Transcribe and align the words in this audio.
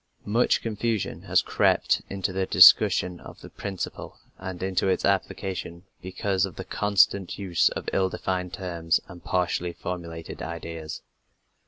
Much 0.25 0.63
confusion 0.63 1.21
has 1.21 1.43
crept 1.43 2.01
into 2.09 2.33
the 2.33 2.47
discussion 2.47 3.19
of 3.19 3.41
the 3.41 3.51
principle 3.51 4.17
and 4.39 4.63
into 4.63 4.87
its 4.87 5.05
application 5.05 5.83
because 6.01 6.43
of 6.43 6.55
the 6.55 6.65
constant 6.65 7.37
use 7.37 7.69
of 7.69 7.87
ill 7.93 8.09
defined 8.09 8.51
terms 8.51 8.99
and 9.07 9.23
partially 9.23 9.73
formulated 9.73 10.41
ideas. 10.41 11.03